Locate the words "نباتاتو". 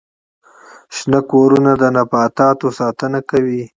1.95-2.67